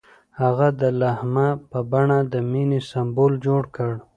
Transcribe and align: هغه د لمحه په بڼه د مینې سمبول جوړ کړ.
هغه 0.41 0.67
د 0.81 0.81
لمحه 0.99 1.47
په 1.71 1.79
بڼه 1.91 2.17
د 2.33 2.35
مینې 2.51 2.79
سمبول 2.91 3.33
جوړ 3.45 3.63
کړ. 3.75 3.91